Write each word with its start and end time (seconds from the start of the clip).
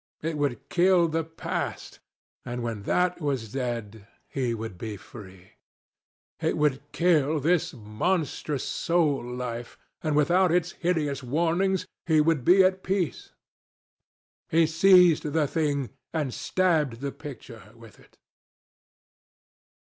It 0.23 0.35
would 0.35 0.67
kill 0.69 1.07
the 1.07 1.23
past, 1.23 1.99
and 2.43 2.63
when 2.63 2.81
that 2.89 3.21
was 3.21 3.51
dead, 3.53 4.07
he 4.27 4.51
would 4.55 4.75
be 4.79 4.97
free. 4.97 5.51
It 6.39 6.57
would 6.57 6.81
kill 6.91 7.39
this 7.39 7.71
monstrous 7.75 8.63
soul 8.63 9.23
life, 9.23 9.77
and 10.01 10.15
without 10.15 10.51
its 10.51 10.71
hideous 10.71 11.21
warnings, 11.21 11.85
he 12.07 12.19
would 12.19 12.43
be 12.43 12.63
at 12.63 12.81
peace. 12.81 13.33
He 14.49 14.65
seized 14.65 15.21
the 15.33 15.45
thing, 15.45 15.91
and 16.11 16.33
stabbed 16.33 16.99
the 17.01 17.11
picture 17.11 17.71
with 17.75 17.99
it. 17.99 18.17